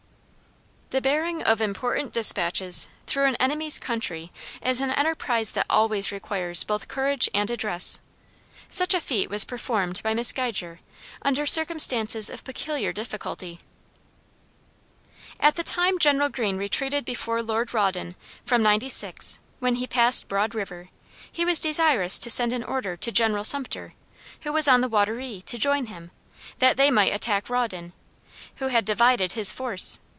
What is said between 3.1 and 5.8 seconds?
an enemy's country is an enterprise that